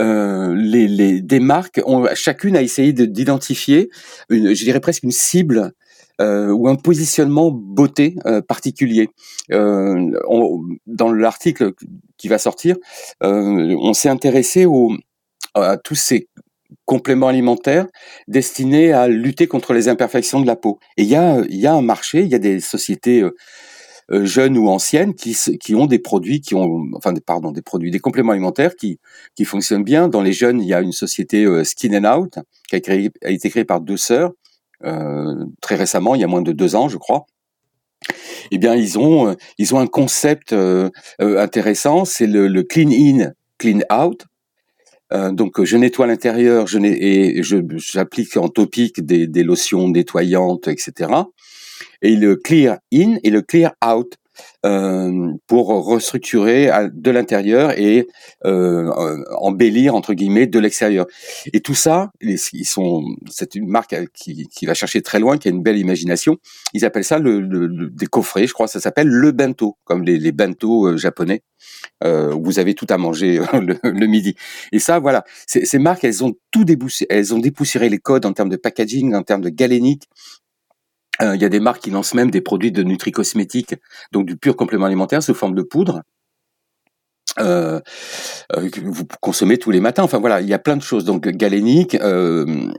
euh, 0.00 0.54
les, 0.54 0.88
les, 0.88 1.20
des 1.20 1.40
marques, 1.40 1.80
ont, 1.86 2.06
chacune 2.14 2.56
a 2.56 2.62
essayé 2.62 2.92
d'identifier, 2.92 3.90
une, 4.28 4.54
je 4.54 4.64
dirais 4.64 4.80
presque 4.80 5.04
une 5.04 5.12
cible 5.12 5.72
euh, 6.20 6.50
ou 6.50 6.68
un 6.68 6.76
positionnement 6.76 7.50
beauté 7.50 8.16
euh, 8.26 8.42
particulier. 8.42 9.08
Euh, 9.52 10.10
on, 10.28 10.60
dans 10.86 11.12
l'article 11.12 11.72
qui 12.18 12.28
va 12.28 12.38
sortir, 12.38 12.76
euh, 13.22 13.76
on 13.80 13.94
s'est 13.94 14.08
intéressé 14.08 14.66
au, 14.66 14.92
à 15.54 15.76
tous 15.76 15.94
ces 15.94 16.28
compléments 16.84 17.28
alimentaires 17.28 17.86
destinés 18.28 18.92
à 18.92 19.08
lutter 19.08 19.46
contre 19.46 19.72
les 19.72 19.88
imperfections 19.88 20.40
de 20.40 20.46
la 20.46 20.56
peau. 20.56 20.78
Et 20.96 21.02
il 21.02 21.08
y 21.08 21.16
a, 21.16 21.42
y 21.48 21.66
a 21.66 21.74
un 21.74 21.82
marché, 21.82 22.20
il 22.20 22.28
y 22.28 22.34
a 22.34 22.38
des 22.38 22.60
sociétés 22.60 23.22
euh, 23.22 23.34
jeunes 24.10 24.56
ou 24.56 24.68
anciennes 24.68 25.14
qui, 25.14 25.36
qui 25.60 25.74
ont 25.74 25.86
des 25.86 25.98
produits 25.98 26.40
qui 26.40 26.54
ont 26.54 26.88
enfin 26.94 27.12
pardon 27.14 27.50
des 27.50 27.62
produits 27.62 27.90
des 27.90 27.98
compléments 27.98 28.32
alimentaires 28.32 28.76
qui 28.76 29.00
qui 29.34 29.44
fonctionnent 29.44 29.84
bien. 29.84 30.08
Dans 30.08 30.22
les 30.22 30.32
jeunes 30.32 30.60
il 30.60 30.68
y 30.68 30.74
a 30.74 30.80
une 30.80 30.92
société 30.92 31.44
euh, 31.44 31.64
Skin 31.64 32.04
and 32.04 32.18
Out 32.18 32.38
qui 32.68 32.76
a, 32.76 32.80
créé, 32.80 33.10
a 33.24 33.30
été 33.30 33.50
créée 33.50 33.64
par 33.64 33.80
deux 33.80 33.96
sœurs 33.96 34.32
euh, 34.84 35.44
très 35.60 35.74
récemment 35.74 36.14
il 36.14 36.20
y 36.20 36.24
a 36.24 36.28
moins 36.28 36.42
de 36.42 36.52
deux 36.52 36.76
ans 36.76 36.88
je 36.88 36.98
crois. 36.98 37.26
Eh 38.52 38.58
bien 38.58 38.74
ils 38.76 38.98
ont 38.98 39.34
ils 39.58 39.74
ont 39.74 39.80
un 39.80 39.88
concept 39.88 40.54
intéressant 41.18 42.04
c'est 42.04 42.28
le, 42.28 42.46
le, 42.46 42.62
clean 42.62 42.90
in 42.92 43.32
clean 43.58 43.80
out. 43.92 44.24
Donc 45.32 45.64
je 45.64 45.76
nettoie 45.76 46.06
l'intérieur, 46.06 46.66
je 46.66 46.78
et 46.78 47.42
j'applique 47.42 48.36
en 48.36 48.48
topique 48.48 49.04
des, 49.04 49.26
des 49.26 49.42
lotions 49.42 49.88
nettoyantes, 49.88 50.68
etc 50.68 51.24
et 52.02 52.16
le 52.16 52.36
clear 52.36 52.78
in 52.92 53.16
et 53.22 53.30
le 53.30 53.42
clear 53.42 53.72
out. 53.84 54.16
euh, 54.64 55.32
pour 55.46 55.68
restructurer 55.68 56.70
de 56.92 57.10
l'intérieur 57.10 57.78
et 57.78 58.08
euh, 58.44 58.90
embellir 59.38 59.94
entre 59.94 60.14
guillemets 60.14 60.46
de 60.46 60.58
l'extérieur. 60.58 61.06
Et 61.52 61.60
tout 61.60 61.74
ça, 61.74 62.10
ils 62.20 62.38
sont, 62.38 63.04
c'est 63.30 63.54
une 63.54 63.68
marque 63.68 63.96
qui, 64.12 64.46
qui, 64.48 64.66
va 64.66 64.74
chercher 64.74 65.02
très 65.02 65.20
loin, 65.20 65.38
qui 65.38 65.48
a 65.48 65.50
une 65.50 65.62
belle 65.62 65.78
imagination. 65.78 66.36
Ils 66.74 66.84
appellent 66.84 67.04
ça 67.04 67.18
le, 67.18 67.40
le, 67.40 67.88
des 67.90 68.06
coffrets, 68.06 68.46
je 68.46 68.52
crois, 68.52 68.66
ça 68.68 68.80
s'appelle 68.80 69.08
le 69.08 69.32
bento, 69.32 69.76
comme 69.84 70.02
les, 70.02 70.18
les 70.18 70.32
bento 70.32 70.96
japonais. 70.96 71.42
Euh, 72.04 72.34
où 72.34 72.44
vous 72.44 72.58
avez 72.58 72.74
tout 72.74 72.86
à 72.90 72.98
manger 72.98 73.40
le, 73.54 73.78
le, 73.82 74.06
midi. 74.06 74.34
Et 74.72 74.78
ça, 74.78 74.98
voilà, 74.98 75.24
ces 75.46 75.78
marques, 75.78 76.04
elles 76.04 76.22
ont 76.22 76.34
tout 76.50 76.64
déboussé, 76.64 77.06
elles 77.08 77.34
ont 77.34 77.38
dépoussiéré 77.38 77.88
les 77.88 77.98
codes 77.98 78.26
en 78.26 78.34
termes 78.34 78.50
de 78.50 78.56
packaging, 78.56 79.14
en 79.14 79.22
termes 79.22 79.40
de 79.40 79.48
galénique, 79.48 80.04
euh, 80.04 80.35
il 81.20 81.40
y 81.40 81.44
a 81.44 81.48
des 81.48 81.60
marques 81.60 81.82
qui 81.82 81.90
lancent 81.90 82.14
même 82.14 82.30
des 82.30 82.40
produits 82.40 82.72
de 82.72 82.82
nutri-cosmétiques, 82.82 83.74
donc 84.12 84.26
du 84.26 84.36
pur 84.36 84.56
complément 84.56 84.86
alimentaire 84.86 85.22
sous 85.22 85.34
forme 85.34 85.54
de 85.54 85.62
poudre. 85.62 86.02
Euh, 87.38 87.80
euh, 88.56 88.70
que 88.70 88.80
vous 88.80 89.04
consommez 89.20 89.58
tous 89.58 89.70
les 89.70 89.80
matins. 89.80 90.02
Enfin 90.02 90.18
voilà, 90.18 90.40
il 90.40 90.48
y 90.48 90.54
a 90.54 90.58
plein 90.58 90.76
de 90.76 90.82
choses. 90.82 91.04
Donc 91.04 91.28
galénique, 91.28 91.94
euh, 91.96 92.70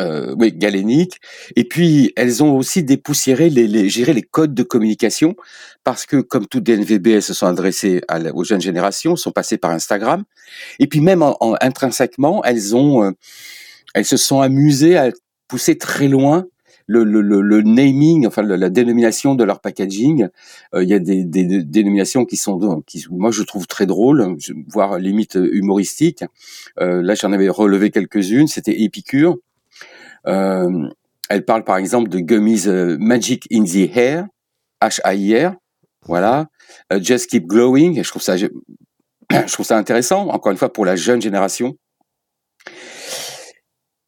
euh, 0.00 0.34
oui, 0.38 0.52
galénique. 0.52 1.20
Et 1.54 1.64
puis 1.64 2.12
elles 2.16 2.42
ont 2.42 2.56
aussi 2.56 2.82
dépoussiéré 2.82 3.48
les, 3.48 3.68
les, 3.68 3.88
les 3.88 4.22
codes 4.22 4.54
de 4.54 4.62
communication 4.64 5.36
parce 5.84 6.04
que 6.04 6.16
comme 6.16 6.46
toutes 6.46 6.64
DNVB, 6.64 7.08
elles 7.08 7.22
se 7.22 7.34
sont 7.34 7.46
adressées 7.46 8.00
aux 8.34 8.44
jeunes 8.44 8.60
générations, 8.60 9.14
sont 9.14 9.32
passées 9.32 9.58
par 9.58 9.70
Instagram. 9.70 10.24
Et 10.80 10.88
puis 10.88 11.00
même 11.00 11.22
en, 11.22 11.54
intrinsèquement, 11.60 12.42
elles 12.44 12.74
ont, 12.74 13.12
elles 13.94 14.04
se 14.04 14.16
sont 14.16 14.40
amusées 14.40 14.96
à 14.96 15.10
pousser 15.46 15.78
très 15.78 16.08
loin 16.08 16.46
le, 16.86 17.04
le, 17.04 17.20
le, 17.20 17.62
naming, 17.62 18.26
enfin 18.26 18.42
la 18.42 18.70
dénomination 18.70 19.34
de 19.34 19.44
leur 19.44 19.60
packaging. 19.60 20.28
Euh, 20.74 20.82
il 20.82 20.88
y 20.88 20.94
a 20.94 20.98
des, 20.98 21.24
des, 21.24 21.64
dénominations 21.64 22.24
qui 22.24 22.36
sont, 22.36 22.82
qui, 22.86 23.04
moi 23.10 23.30
je 23.30 23.42
trouve 23.42 23.66
très 23.66 23.86
drôles, 23.86 24.36
voire 24.68 24.98
limite 24.98 25.36
humoristiques. 25.40 26.24
Euh, 26.80 27.02
là 27.02 27.14
j'en 27.14 27.32
avais 27.32 27.48
relevé 27.48 27.90
quelques-unes. 27.90 28.46
C'était 28.46 28.82
Épicure. 28.82 29.36
Euh, 30.26 30.88
elle 31.28 31.44
parle 31.44 31.64
par 31.64 31.76
exemple 31.76 32.08
de 32.08 32.18
gummies 32.18 32.66
euh, 32.66 32.96
Magic 32.98 33.46
in 33.52 33.64
the 33.64 33.96
Hair, 33.96 34.26
H-A-I-R. 34.80 35.54
Voilà. 36.02 36.46
Euh, 36.92 37.00
Just 37.02 37.30
Keep 37.30 37.46
Glowing. 37.46 38.02
Je 38.02 38.08
trouve 38.08 38.22
ça, 38.22 38.36
je, 38.36 38.46
je 39.30 39.52
trouve 39.52 39.66
ça 39.66 39.76
intéressant. 39.76 40.28
Encore 40.28 40.52
une 40.52 40.58
fois 40.58 40.72
pour 40.72 40.84
la 40.84 40.96
jeune 40.96 41.20
génération. 41.20 41.76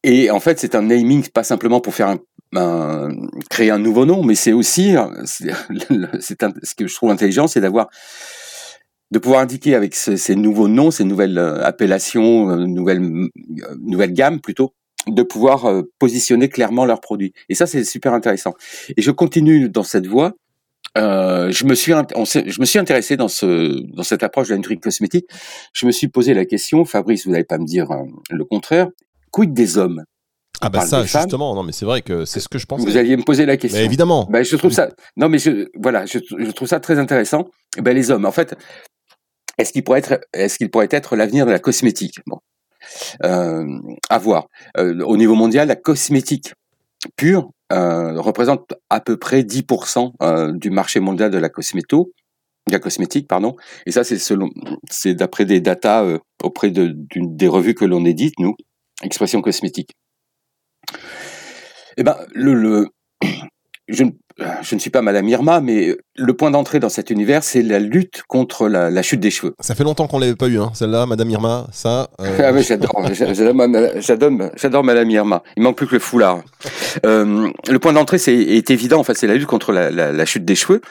Et 0.03 0.31
en 0.31 0.39
fait, 0.39 0.59
c'est 0.59 0.75
un 0.75 0.81
naming 0.83 1.27
pas 1.27 1.43
simplement 1.43 1.81
pour 1.81 1.93
faire 1.93 2.07
un, 2.07 2.19
un, 2.55 3.09
créer 3.49 3.71
un 3.71 3.79
nouveau 3.79 4.05
nom, 4.05 4.23
mais 4.23 4.35
c'est 4.35 4.53
aussi, 4.53 4.95
c'est 5.25 5.51
ce 5.69 6.75
que 6.75 6.87
je 6.87 6.95
trouve 6.95 7.11
intelligent, 7.11 7.47
c'est 7.47 7.61
d'avoir 7.61 7.89
de 9.11 9.19
pouvoir 9.19 9.41
indiquer 9.41 9.75
avec 9.75 9.95
ces, 9.95 10.35
nouveaux 10.35 10.67
noms, 10.67 10.91
ces 10.91 11.03
nouvelles 11.03 11.37
euh, 11.37 11.63
appellations, 11.65 12.51
euh, 12.51 12.65
nouvelles 12.65 13.01
euh, 13.01 13.75
nouvelles 13.81 14.13
gammes 14.13 14.39
plutôt, 14.39 14.75
de 15.07 15.23
pouvoir 15.23 15.83
positionner 15.97 16.49
clairement 16.49 16.85
leurs 16.85 17.01
produits. 17.01 17.33
Et 17.47 17.55
ça, 17.55 17.65
c'est 17.65 17.83
super 17.83 18.13
intéressant. 18.13 18.53
Et 18.95 19.01
je 19.01 19.11
continue 19.11 19.69
dans 19.69 19.83
cette 19.83 20.05
voie. 20.05 20.35
Euh, 20.97 21.51
je 21.51 21.65
me 21.65 21.75
suis, 21.75 21.93
je 21.93 22.59
me 22.59 22.65
suis 22.65 22.79
intéressé 22.79 23.15
dans 23.15 23.27
ce, 23.27 23.81
dans 23.95 24.03
cette 24.03 24.23
approche 24.23 24.47
de 24.47 24.53
la 24.53 24.57
nutri 24.57 24.79
cosmétique. 24.79 25.27
Je 25.73 25.85
me 25.85 25.91
suis 25.91 26.07
posé 26.07 26.33
la 26.33 26.45
question, 26.45 26.85
Fabrice, 26.85 27.25
vous 27.25 27.31
n'allez 27.31 27.43
pas 27.43 27.57
me 27.57 27.65
dire 27.65 27.87
le 28.29 28.45
contraire. 28.45 28.89
Quid 29.31 29.53
des 29.53 29.77
hommes? 29.77 30.03
Ah 30.61 30.69
bah 30.69 30.81
ça 30.81 31.03
justement 31.03 31.55
non 31.55 31.63
mais 31.63 31.71
c'est 31.71 31.85
vrai 31.85 32.01
que 32.01 32.25
c'est 32.25 32.39
ce 32.39 32.49
que 32.49 32.57
je 32.57 32.65
pense. 32.65 32.81
Vous 32.81 32.97
alliez 32.97 33.15
me 33.15 33.23
poser 33.23 33.45
la 33.45 33.55
question. 33.55 33.79
Mais 33.79 33.85
évidemment. 33.85 34.27
Ben, 34.29 34.43
je 34.43 34.55
trouve 34.55 34.71
ça 34.71 34.89
non 35.15 35.29
mais 35.29 35.37
je 35.39 35.67
voilà 35.81 36.05
je, 36.05 36.19
je 36.19 36.51
trouve 36.51 36.67
ça 36.67 36.79
très 36.79 36.99
intéressant. 36.99 37.45
Ben 37.77 37.95
les 37.95 38.11
hommes 38.11 38.25
en 38.25 38.31
fait 38.31 38.55
est-ce 39.57 39.71
qu'il 39.71 39.83
pourrait 39.83 39.99
être 39.99 40.19
est-ce 40.33 40.57
qu'il 40.57 40.69
pourrait 40.69 40.89
être 40.91 41.15
l'avenir 41.15 41.45
de 41.45 41.51
la 41.51 41.59
cosmétique? 41.59 42.19
Bon 42.27 42.39
euh, 43.23 43.65
à 44.09 44.17
voir 44.17 44.47
euh, 44.77 44.99
au 45.03 45.17
niveau 45.17 45.35
mondial 45.35 45.67
la 45.67 45.75
cosmétique 45.75 46.53
pure 47.15 47.49
euh, 47.71 48.19
représente 48.19 48.73
à 48.89 48.99
peu 48.99 49.17
près 49.17 49.41
10% 49.41 50.11
euh, 50.21 50.53
du 50.53 50.69
marché 50.69 50.99
mondial 50.99 51.31
de 51.31 51.37
la 51.37 51.49
cosméto 51.49 52.11
de 52.67 52.73
la 52.73 52.79
cosmétique 52.79 53.27
pardon 53.27 53.55
et 53.85 53.91
ça 53.91 54.03
c'est 54.03 54.17
selon 54.17 54.49
c'est 54.89 55.13
d'après 55.13 55.45
des 55.45 55.61
datas 55.61 56.05
auprès 56.43 56.71
de 56.71 56.93
des 57.15 57.47
revues 57.47 57.75
que 57.75 57.85
l'on 57.85 58.05
édite 58.05 58.35
nous 58.39 58.55
expression 59.03 59.41
cosmétique 59.41 59.91
eh 61.97 62.03
ben, 62.03 62.15
le, 62.33 62.53
le 62.53 62.87
je, 63.89 64.03
ne, 64.03 64.11
je, 64.61 64.75
ne 64.75 64.79
suis 64.79 64.89
pas 64.89 65.01
Madame 65.01 65.27
Irma, 65.27 65.59
mais 65.59 65.97
le 66.15 66.33
point 66.33 66.51
d'entrée 66.51 66.79
dans 66.79 66.89
cet 66.89 67.09
univers, 67.09 67.43
c'est 67.43 67.61
la 67.61 67.79
lutte 67.79 68.23
contre 68.27 68.69
la, 68.69 68.89
la, 68.89 69.01
chute 69.01 69.19
des 69.19 69.31
cheveux. 69.31 69.55
Ça 69.59 69.75
fait 69.75 69.83
longtemps 69.83 70.07
qu'on 70.07 70.19
l'avait 70.19 70.35
pas 70.35 70.47
eu, 70.47 70.59
hein, 70.59 70.71
celle-là, 70.73 71.05
Madame 71.05 71.29
Irma. 71.29 71.67
Ça. 71.71 72.09
Euh... 72.21 72.37
ah 72.43 72.51
oui, 72.53 72.63
j'adore, 72.63 73.01
j'adore, 74.55 74.83
Madame 74.83 75.09
Irma. 75.09 75.43
Il 75.57 75.63
manque 75.63 75.77
plus 75.77 75.87
que 75.87 75.95
le 75.95 75.99
foulard. 75.99 76.41
Euh, 77.05 77.49
le 77.69 77.79
point 77.79 77.93
d'entrée, 77.93 78.17
c'est 78.17 78.35
est 78.35 78.71
évident. 78.71 78.99
En 78.99 79.03
fait, 79.03 79.15
c'est 79.15 79.27
la 79.27 79.35
lutte 79.35 79.47
contre 79.47 79.71
la, 79.71 79.91
la, 79.91 80.11
la 80.11 80.25
chute 80.25 80.45
des 80.45 80.55
cheveux. 80.55 80.81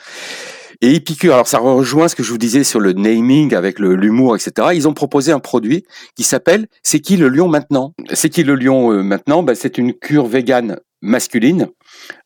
Et 0.80 0.94
Epicure, 0.94 1.34
alors 1.34 1.48
ça 1.48 1.58
rejoint 1.58 2.06
ce 2.06 2.14
que 2.14 2.22
je 2.22 2.30
vous 2.30 2.38
disais 2.38 2.62
sur 2.62 2.78
le 2.78 2.92
naming 2.92 3.52
avec 3.52 3.80
l'humour, 3.80 4.36
etc. 4.36 4.68
Ils 4.74 4.86
ont 4.86 4.94
proposé 4.94 5.32
un 5.32 5.40
produit 5.40 5.84
qui 6.14 6.22
s'appelle 6.22 6.68
C'est 6.84 7.00
qui 7.00 7.16
le 7.16 7.28
lion 7.28 7.48
maintenant? 7.48 7.94
C'est 8.12 8.28
qui 8.28 8.44
le 8.44 8.54
lion 8.54 8.92
euh, 8.92 9.02
maintenant? 9.02 9.42
Ben, 9.42 9.56
C'est 9.56 9.76
une 9.76 9.92
cure 9.92 10.26
végane 10.26 10.78
masculine 11.00 11.66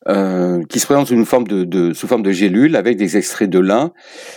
euh, 0.07 0.63
qui 0.69 0.79
se 0.79 0.85
présente 0.85 1.07
sous 1.07 1.15
une 1.15 1.25
forme 1.25 1.47
de, 1.47 1.63
de, 1.63 1.93
sous 1.93 2.07
forme 2.07 2.21
de 2.21 2.31
gélule 2.31 2.75
avec 2.75 2.95
des 2.95 3.17
extraits 3.17 3.49
de 3.49 3.59
lin, 3.59 3.91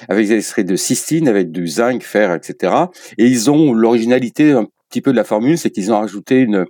avec 0.08 0.26
des 0.26 0.36
extraits 0.36 0.66
de 0.66 0.76
cystine, 0.76 1.28
avec 1.28 1.52
du 1.52 1.68
zinc, 1.68 2.02
fer, 2.02 2.32
etc. 2.32 2.72
Et 3.18 3.26
ils 3.26 3.50
ont 3.50 3.74
l'originalité 3.74 4.52
un 4.52 4.66
petit 4.88 5.02
peu 5.02 5.10
de 5.10 5.16
la 5.16 5.24
formule, 5.24 5.58
c'est 5.58 5.70
qu'ils 5.70 5.92
ont 5.92 5.98
rajouté 5.98 6.40
une, 6.40 6.64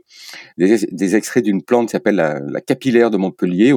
des, 0.59 0.79
des 0.91 1.17
extraits 1.17 1.45
d'une 1.45 1.63
plante 1.63 1.89
qui 1.89 1.93
s'appelle 1.93 2.17
la, 2.17 2.41
la, 2.41 2.61
capillaire 2.61 3.11
de 3.11 3.19
Montpellier, 3.19 3.73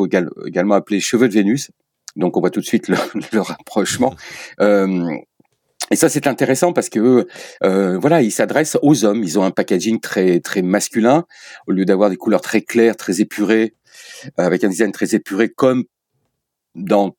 également 0.48 0.76
appelée 0.76 1.00
cheveux 1.00 1.28
de 1.28 1.34
Vénus, 1.34 1.72
donc 2.20 2.38
on 2.38 2.42
voit 2.42 2.52
tout 2.52 2.60
de 2.60 2.66
suite 2.66 2.88
le, 3.32 3.40
rapprochement. 3.40 4.16
Euh, 4.60 5.10
et 5.92 5.96
ça 5.96 6.10
c'est 6.10 6.28
intéressant 6.28 6.74
parce 6.74 6.90
que 6.90 7.28
euh, 7.64 7.98
voilà, 7.98 8.22
ils 8.22 8.32
s'adressent 8.32 8.78
aux 8.84 9.06
hommes. 9.06 9.24
Ils 9.24 9.40
ont 9.40 9.44
un 9.44 9.52
packaging 9.52 10.00
très 10.00 10.40
très 10.40 10.62
masculin 10.62 11.26
au 11.68 11.72
lieu 11.72 11.86
d'avoir 11.86 12.10
des 12.10 12.18
couleurs 12.18 12.42
très 12.42 12.62
claires, 12.62 12.96
très 12.96 13.22
épurées, 13.22 13.74
euh, 14.40 14.44
avec 14.44 14.64
un 14.64 14.70
design 14.70 14.92
très 14.92 15.16
épuré, 15.16 15.50
comme 15.50 15.86
dans 16.76 17.16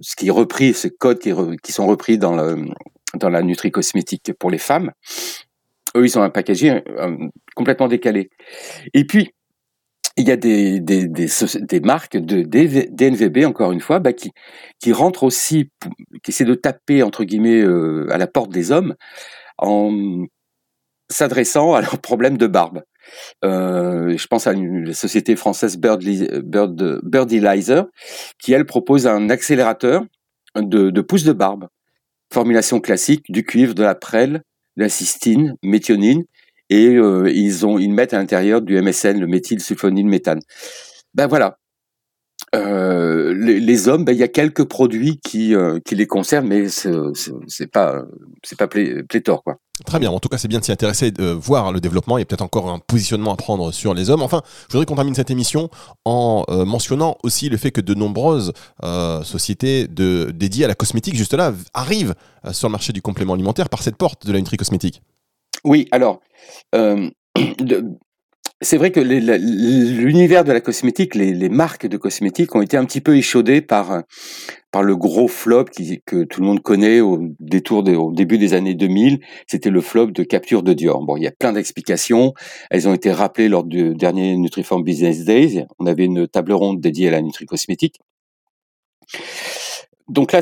ce 0.00 0.14
qui 0.14 0.28
est 0.28 0.30
repris, 0.30 0.74
ces 0.74 0.90
codes 0.90 1.18
qui, 1.18 1.32
qui 1.62 1.72
sont 1.72 1.86
repris 1.86 2.18
dans 2.18 2.36
dans 3.14 3.30
la 3.30 3.42
nutri 3.42 3.70
cosmétique 3.70 4.32
pour 4.38 4.50
les 4.50 4.58
femmes. 4.58 4.92
Eux, 5.96 6.04
ils 6.04 6.18
ont 6.18 6.22
un 6.22 6.30
packaging 6.30 6.82
complètement 7.56 7.88
décalé. 7.88 8.28
Et 8.92 9.06
puis 9.06 9.32
il 10.18 10.28
y 10.28 10.32
a 10.32 10.36
des, 10.36 10.80
des, 10.80 11.06
des, 11.06 11.80
marques 11.80 12.16
de 12.16 12.42
DNVB, 12.42 13.44
encore 13.46 13.72
une 13.72 13.80
fois, 13.80 14.00
bah, 14.00 14.12
qui, 14.12 14.32
qui 14.80 14.92
rentrent 14.92 15.22
aussi, 15.22 15.70
qui 16.22 16.32
essaient 16.32 16.44
de 16.44 16.54
taper, 16.54 17.02
entre 17.02 17.24
guillemets, 17.24 17.60
euh, 17.60 18.06
à 18.10 18.18
la 18.18 18.26
porte 18.26 18.50
des 18.50 18.72
hommes 18.72 18.96
en 19.58 20.26
s'adressant 21.10 21.74
à 21.74 21.80
leurs 21.80 22.00
problèmes 22.00 22.36
de 22.36 22.46
barbe. 22.46 22.82
Euh, 23.44 24.16
je 24.16 24.26
pense 24.26 24.46
à 24.46 24.52
une 24.52 24.92
société 24.92 25.36
française 25.36 25.78
Birdly, 25.78 26.28
Bird, 26.42 27.88
qui, 28.38 28.52
elle, 28.52 28.66
propose 28.66 29.06
un 29.06 29.30
accélérateur 29.30 30.04
de, 30.56 30.90
de 30.90 31.00
de 31.00 31.32
barbe. 31.32 31.68
Formulation 32.32 32.80
classique, 32.80 33.24
du 33.30 33.44
cuivre, 33.44 33.74
de 33.74 33.84
la 33.84 33.94
prêle, 33.94 34.42
de 34.76 34.82
la 34.82 34.88
cystine, 34.88 35.56
méthionine, 35.62 36.24
et 36.70 36.96
euh, 36.96 37.30
ils 37.30 37.66
ont 37.66 37.78
ils 37.78 37.92
mettent 37.92 38.14
à 38.14 38.18
l'intérieur 38.18 38.62
du 38.62 38.80
MSN, 38.80 39.18
le 39.18 39.26
méthylsulfonyle 39.26 40.06
méthane. 40.06 40.40
Ben 41.14 41.26
voilà. 41.26 41.58
Euh, 42.54 43.34
les, 43.34 43.60
les, 43.60 43.88
hommes, 43.88 44.04
ben, 44.04 44.12
il 44.12 44.18
y 44.18 44.22
a 44.22 44.28
quelques 44.28 44.64
produits 44.64 45.20
qui, 45.22 45.54
euh, 45.54 45.80
qui 45.84 45.94
les 45.96 46.06
concernent, 46.06 46.46
mais 46.46 46.68
c'est 46.68 47.66
pas 47.66 48.04
c'est 48.42 48.56
pas 48.56 48.68
pléthore 48.68 49.42
quoi. 49.42 49.58
Très 49.86 49.98
bien. 50.00 50.10
En 50.10 50.18
tout 50.18 50.28
cas, 50.28 50.38
c'est 50.38 50.48
bien 50.48 50.58
de 50.58 50.64
s'y 50.64 50.72
intéresser, 50.72 51.10
de 51.10 51.30
voir 51.30 51.72
le 51.72 51.80
développement. 51.80 52.18
Il 52.18 52.20
y 52.20 52.22
a 52.22 52.24
peut-être 52.24 52.42
encore 52.42 52.68
un 52.68 52.78
positionnement 52.80 53.32
à 53.32 53.36
prendre 53.36 53.70
sur 53.70 53.94
les 53.94 54.10
hommes. 54.10 54.22
Enfin, 54.22 54.42
je 54.68 54.72
voudrais 54.72 54.86
qu'on 54.86 54.96
termine 54.96 55.14
cette 55.14 55.30
émission 55.30 55.70
en 56.04 56.44
euh, 56.48 56.64
mentionnant 56.64 57.16
aussi 57.22 57.48
le 57.48 57.56
fait 57.56 57.70
que 57.70 57.80
de 57.80 57.94
nombreuses 57.94 58.52
euh, 58.82 59.22
sociétés 59.22 59.86
dédiées 59.86 60.64
à 60.64 60.68
la 60.68 60.74
cosmétique, 60.74 61.14
juste 61.14 61.34
là, 61.34 61.52
arrivent 61.74 62.14
sur 62.52 62.68
le 62.68 62.72
marché 62.72 62.92
du 62.92 63.02
complément 63.02 63.34
alimentaire 63.34 63.68
par 63.68 63.82
cette 63.82 63.96
porte 63.96 64.26
de 64.26 64.32
la 64.32 64.38
nutri 64.38 64.56
cosmétique. 64.56 65.02
Oui, 65.64 65.88
alors, 65.90 66.20
c'est 68.60 68.76
vrai 68.76 68.90
que 68.90 68.98
l'univers 69.00 70.42
de 70.44 70.52
la 70.52 70.60
cosmétique, 70.60 71.14
les, 71.14 71.48
marques 71.48 71.86
de 71.86 71.96
cosmétiques 71.96 72.54
ont 72.56 72.62
été 72.62 72.76
un 72.76 72.84
petit 72.84 73.00
peu 73.00 73.16
échaudées 73.16 73.60
par, 73.60 74.02
le 74.80 74.96
gros 74.96 75.28
flop 75.28 75.66
que 76.06 76.24
tout 76.24 76.40
le 76.40 76.46
monde 76.46 76.60
connaît 76.60 77.00
au, 77.00 77.20
détour 77.38 77.86
au 77.86 78.12
début 78.12 78.38
des 78.38 78.54
années 78.54 78.74
2000. 78.74 79.20
C'était 79.46 79.70
le 79.70 79.80
flop 79.80 80.08
de 80.08 80.24
capture 80.24 80.62
de 80.62 80.72
Dior. 80.72 81.04
Bon, 81.04 81.16
il 81.16 81.22
y 81.22 81.28
a 81.28 81.32
plein 81.32 81.52
d'explications. 81.52 82.34
Elles 82.70 82.88
ont 82.88 82.94
été 82.94 83.12
rappelées 83.12 83.48
lors 83.48 83.64
du 83.64 83.94
dernier 83.94 84.36
Nutriform 84.36 84.82
Business 84.82 85.24
Days. 85.24 85.64
On 85.78 85.86
avait 85.86 86.04
une 86.04 86.26
table 86.26 86.52
ronde 86.52 86.80
dédiée 86.80 87.08
à 87.08 87.12
la 87.12 87.22
nutri-cosmétique. 87.22 88.00
donc 90.08 90.32
là, 90.32 90.40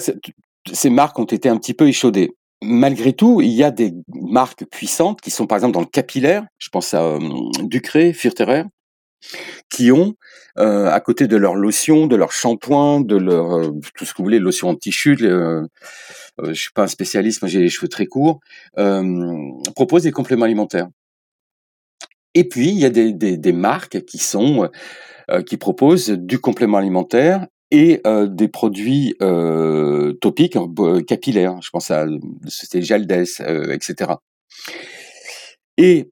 ces 0.73 0.91
marques 0.91 1.19
ont 1.19 1.25
été 1.25 1.49
un 1.49 1.59
petit 1.59 1.75
peu 1.75 1.87
échaudées. 1.87 2.33
Malgré 2.63 3.13
tout, 3.13 3.41
il 3.43 3.53
y 3.53 3.63
a 3.63 3.71
des 3.71 3.93
marques 4.09 4.65
puissantes 4.71 5.21
qui 5.21 5.31
sont 5.31 5.47
par 5.47 5.57
exemple 5.57 5.75
dans 5.75 5.81
le 5.81 5.87
capillaire. 5.87 6.47
Je 6.59 6.71
pense 6.71 6.95
à 6.95 7.03
euh, 7.03 7.19
Ducré, 7.63 8.13
Furterer, 8.13 8.65
qui 9.71 9.93
ont, 9.93 10.15
euh, 10.59 10.91
à 10.91 11.01
côté 11.01 11.27
de 11.27 11.37
leur 11.37 11.55
lotion, 11.55 12.07
de 12.07 12.17
leur 12.17 12.33
shampoing, 12.33 13.01
de 13.01 13.17
leur 13.17 13.53
euh, 13.53 13.71
tout 13.95 14.05
ce 14.05 14.13
que 14.13 14.19
vous 14.19 14.25
voulez, 14.25 14.39
lotion 14.39 14.69
anti-chute, 14.69 15.23
euh, 15.23 15.67
je 16.43 16.53
suis 16.53 16.73
pas 16.73 16.85
un 16.85 16.89
spécialiste, 16.89 17.43
moi 17.43 17.49
j'ai 17.49 17.61
les 17.61 17.69
cheveux 17.69 17.89
très 17.89 18.07
courts, 18.07 18.41
proposent 19.75 20.05
des 20.05 20.13
compléments 20.13 20.45
alimentaires. 20.45 20.89
Et 22.35 22.45
puis 22.45 22.69
il 22.69 22.79
y 22.79 22.85
a 22.85 22.91
des, 22.91 23.13
des, 23.13 23.37
des 23.39 23.53
marques 23.53 24.05
qui 24.05 24.19
sont 24.19 24.71
qui 25.47 25.57
proposent 25.57 26.11
du 26.11 26.39
complément 26.39 26.79
alimentaire 26.79 27.47
et 27.71 28.01
des 28.29 28.49
produits 28.49 29.15
topiques 30.21 30.57
capillaires. 31.07 31.61
Je 31.63 31.71
pense 31.71 31.91
à 31.91 32.07
c'était 32.47 32.83
Jaldes, 32.83 33.13
etc. 33.13 34.13
Et 35.79 36.11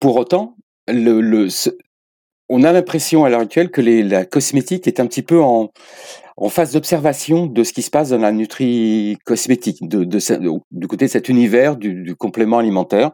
pour 0.00 0.16
autant, 0.16 0.56
on 0.88 2.62
a 2.62 2.72
l'impression 2.72 3.24
à 3.24 3.28
l'heure 3.28 3.40
actuelle 3.40 3.70
que 3.70 3.80
la 3.80 4.24
cosmétique 4.24 4.86
est 4.86 5.00
un 5.00 5.06
petit 5.06 5.22
peu 5.22 5.40
en, 5.40 5.70
en 6.36 6.48
phase 6.48 6.72
d'observation 6.72 7.46
de 7.46 7.64
ce 7.64 7.72
qui 7.72 7.82
se 7.82 7.90
passe 7.90 8.10
dans 8.10 8.18
la 8.18 8.32
nutri-cosmétique, 8.32 9.88
de, 9.88 10.04
de, 10.04 10.18
du 10.70 10.86
côté 10.86 11.06
de 11.06 11.10
cet 11.10 11.28
univers 11.28 11.76
du 11.76 12.14
complément 12.16 12.58
alimentaire. 12.58 13.12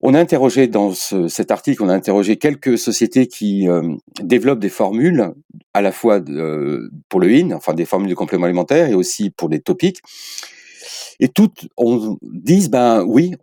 On 0.00 0.14
a 0.14 0.20
interrogé 0.20 0.68
dans 0.68 0.92
ce, 0.92 1.26
cet 1.26 1.50
article, 1.50 1.82
on 1.82 1.88
a 1.88 1.94
interrogé 1.94 2.36
quelques 2.36 2.78
sociétés 2.78 3.26
qui 3.26 3.68
euh, 3.68 3.82
développent 4.20 4.60
des 4.60 4.68
formules 4.68 5.32
à 5.74 5.82
la 5.82 5.90
fois 5.90 6.20
de, 6.20 6.90
pour 7.08 7.18
le 7.18 7.30
IN, 7.32 7.50
enfin 7.52 7.74
des 7.74 7.84
formules 7.84 8.08
de 8.08 8.14
complément 8.14 8.46
alimentaire 8.46 8.88
et 8.88 8.94
aussi 8.94 9.30
pour 9.30 9.48
des 9.48 9.60
topiques. 9.60 10.00
Et 11.18 11.28
toutes 11.28 11.68
on 11.76 12.16
disent 12.22 12.70
ben 12.70 13.02
oui, 13.02 13.34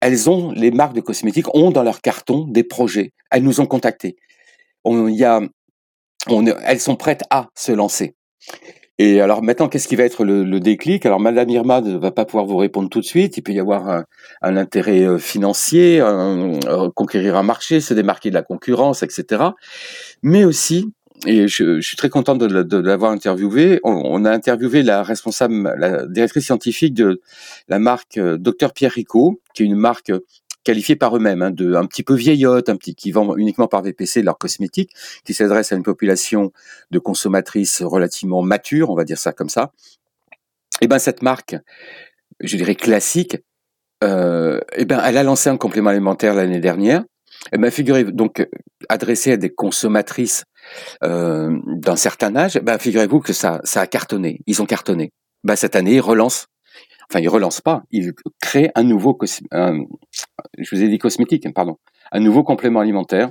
elles 0.00 0.30
ont, 0.30 0.52
les 0.52 0.70
marques 0.70 0.94
de 0.94 1.00
cosmétiques 1.00 1.52
ont 1.54 1.72
dans 1.72 1.82
leur 1.82 2.00
carton 2.00 2.46
des 2.46 2.62
projets. 2.62 3.12
Elles 3.32 3.42
nous 3.42 3.60
ont 3.60 3.66
contactés. 3.66 4.16
Elles 4.84 6.80
sont 6.80 6.96
prêtes 6.96 7.24
à 7.30 7.48
se 7.56 7.72
lancer. 7.72 8.14
Et 8.98 9.20
alors 9.20 9.42
maintenant, 9.42 9.68
qu'est-ce 9.68 9.88
qui 9.88 9.96
va 9.96 10.04
être 10.04 10.24
le, 10.24 10.44
le, 10.44 10.60
déclic? 10.60 11.04
Alors 11.04 11.18
Madame 11.18 11.50
Irma 11.50 11.80
ne 11.80 11.96
va 11.96 12.12
pas 12.12 12.24
pouvoir 12.24 12.46
vous 12.46 12.56
répondre 12.56 12.88
tout 12.88 13.00
de 13.00 13.04
suite. 13.04 13.36
Il 13.36 13.42
peut 13.42 13.52
y 13.52 13.58
avoir 13.58 13.88
un, 13.88 14.04
un 14.40 14.56
intérêt 14.56 15.02
euh, 15.02 15.18
financier, 15.18 15.98
un, 16.00 16.60
conquérir 16.94 17.34
un 17.36 17.42
marché, 17.42 17.80
se 17.80 17.92
démarquer 17.92 18.30
de 18.30 18.34
la 18.34 18.42
concurrence, 18.42 19.02
etc. 19.02 19.42
Mais 20.22 20.44
aussi, 20.44 20.92
et 21.26 21.48
je, 21.48 21.80
je, 21.80 21.86
suis 21.86 21.96
très 21.96 22.08
content 22.08 22.36
de, 22.36 22.46
de, 22.62 22.76
l'avoir 22.78 23.10
interviewé. 23.10 23.80
On, 23.82 23.90
on, 24.04 24.24
a 24.24 24.30
interviewé 24.30 24.82
la 24.82 25.02
responsable, 25.02 25.74
la 25.78 26.06
directrice 26.06 26.44
scientifique 26.44 26.94
de 26.94 27.20
la 27.68 27.78
marque 27.78 28.18
euh, 28.18 28.38
Dr 28.38 28.72
Pierre 28.72 28.92
Rico, 28.92 29.40
qui 29.54 29.62
est 29.62 29.66
une 29.66 29.76
marque 29.76 30.12
qualifiée 30.64 30.96
par 30.96 31.16
eux-mêmes, 31.16 31.42
hein, 31.42 31.50
de 31.50 31.74
un 31.74 31.86
petit 31.86 32.02
peu 32.02 32.14
vieillotte, 32.14 32.76
qui 32.78 33.12
vend 33.12 33.36
uniquement 33.36 33.68
par 33.68 33.82
VPC 33.82 34.22
leurs 34.22 34.38
cosmétiques, 34.38 34.92
qui 35.24 35.34
s'adresse 35.34 35.72
à 35.72 35.76
une 35.76 35.82
population 35.82 36.52
de 36.90 36.98
consommatrices 36.98 37.82
relativement 37.82 38.42
matures, 38.42 38.90
on 38.90 38.96
va 38.96 39.04
dire 39.04 39.18
ça 39.18 39.32
comme 39.32 39.48
ça. 39.48 39.72
Et 40.80 40.86
eh 40.86 40.88
ben 40.88 40.98
cette 40.98 41.22
marque, 41.22 41.56
je 42.40 42.56
dirais 42.56 42.74
classique, 42.74 43.36
euh, 44.02 44.60
eh 44.76 44.84
ben 44.84 45.00
elle 45.04 45.16
a 45.16 45.22
lancé 45.22 45.48
un 45.48 45.56
complément 45.56 45.90
alimentaire 45.90 46.34
l'année 46.34 46.60
dernière. 46.60 47.02
Et 47.52 47.56
eh 47.56 47.58
ben 47.58 47.70
figurez 47.70 48.04
donc 48.04 48.46
adressé 48.88 49.32
à 49.32 49.36
des 49.36 49.50
consommatrices 49.50 50.44
euh, 51.02 51.58
d'un 51.66 51.96
certain 51.96 52.34
âge, 52.36 52.58
ben, 52.62 52.78
figurez-vous 52.78 53.20
que 53.20 53.32
ça, 53.32 53.60
ça 53.64 53.80
a 53.80 53.86
cartonné. 53.86 54.40
Ils 54.46 54.62
ont 54.62 54.66
cartonné. 54.66 55.12
Ben, 55.44 55.56
cette 55.56 55.76
année, 55.76 55.94
ils 55.94 56.00
relancent. 56.00 56.46
Enfin, 57.10 57.20
ils 57.20 57.28
relancent 57.28 57.60
pas. 57.60 57.82
Ils 57.90 58.12
créent 58.40 58.70
un 58.74 58.82
nouveau, 58.82 59.18
je 59.22 60.76
vous 60.76 60.82
ai 60.82 60.88
dit 60.88 60.98
cosmétique, 60.98 61.52
pardon, 61.54 61.78
un 62.12 62.20
nouveau 62.20 62.42
complément 62.42 62.80
alimentaire. 62.80 63.30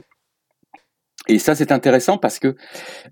Et 1.30 1.40
ça, 1.40 1.56
c'est 1.56 1.72
intéressant 1.72 2.18
parce 2.18 2.38
que 2.38 2.56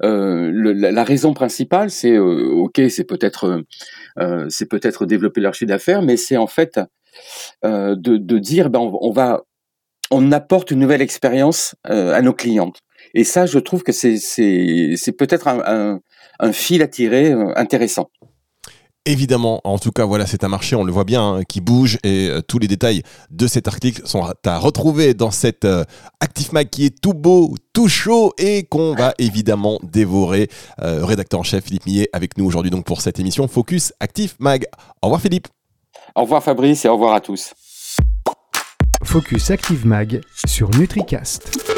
euh, 0.03 0.51
la, 0.51 1.03
raison 1.03 1.33
principale, 1.33 1.89
c'est 1.89 2.11
euh, 2.11 2.49
ok, 2.51 2.81
c'est 2.89 3.05
peut-être, 3.05 3.63
euh, 4.19 4.45
c'est 4.49 4.67
peut-être 4.67 5.05
développer 5.05 5.39
leur 5.39 5.53
chiffre 5.53 5.69
d'affaires, 5.69 6.01
mais 6.01 6.17
c'est 6.17 6.35
en 6.35 6.47
fait 6.47 6.79
euh, 7.63 7.95
de, 7.95 8.17
de, 8.17 8.37
dire, 8.37 8.69
ben, 8.69 8.79
on, 8.79 9.11
va, 9.11 9.43
on 10.11 10.31
apporte 10.33 10.71
une 10.71 10.79
nouvelle 10.79 11.01
expérience 11.01 11.75
à 11.85 12.21
nos 12.21 12.33
clientes. 12.33 12.81
Et 13.13 13.23
ça, 13.23 13.45
je 13.45 13.59
trouve 13.59 13.83
que 13.83 13.91
c'est 13.91 15.17
peut-être 15.17 15.47
un, 15.47 15.61
un, 15.65 15.99
un, 16.39 16.51
fil 16.51 16.81
à 16.81 16.87
tirer 16.87 17.31
euh, 17.31 17.53
intéressant. 17.55 18.09
Évidemment, 19.05 19.61
en 19.63 19.79
tout 19.79 19.91
cas, 19.91 20.05
voilà, 20.05 20.27
c'est 20.27 20.43
un 20.43 20.47
marché, 20.47 20.75
on 20.75 20.83
le 20.83 20.91
voit 20.91 21.05
bien, 21.05 21.23
hein, 21.23 21.43
qui 21.43 21.59
bouge 21.59 21.97
et 22.03 22.29
euh, 22.29 22.41
tous 22.41 22.59
les 22.59 22.67
détails 22.67 23.01
de 23.31 23.47
cet 23.47 23.67
article 23.67 24.03
sont 24.05 24.23
à 24.45 24.57
retrouver 24.59 25.15
dans 25.15 25.31
cet 25.31 25.65
euh, 25.65 25.83
Active 26.19 26.53
Mag 26.53 26.69
qui 26.69 26.85
est 26.85 27.01
tout 27.01 27.15
beau, 27.15 27.55
tout 27.73 27.87
chaud 27.87 28.33
et 28.37 28.63
qu'on 28.63 28.93
va 28.93 29.15
évidemment 29.17 29.79
dévorer. 29.81 30.49
rédacteur 30.77 31.39
en 31.39 31.43
chef 31.43 31.65
Philippe 31.65 31.85
Millet 31.87 32.09
avec 32.13 32.37
nous 32.37 32.45
aujourd'hui 32.45 32.69
donc 32.69 32.85
pour 32.85 33.01
cette 33.01 33.19
émission 33.19 33.47
Focus 33.47 33.91
Active 33.99 34.35
Mag. 34.39 34.65
Au 35.01 35.07
revoir 35.07 35.21
Philippe. 35.21 35.47
Au 36.15 36.21
revoir 36.21 36.43
Fabrice 36.43 36.85
et 36.85 36.87
au 36.87 36.93
revoir 36.93 37.15
à 37.15 37.21
tous. 37.21 37.53
Focus 39.03 39.49
Active 39.51 39.85
Mag 39.85 40.21
sur 40.45 40.69
NutriCast. 40.71 41.70